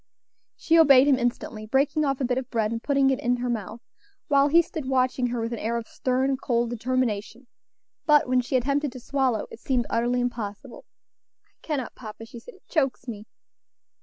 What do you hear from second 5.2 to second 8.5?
her with an air of stern, cold determination; but when